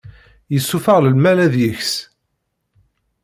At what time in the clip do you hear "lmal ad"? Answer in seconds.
1.03-1.53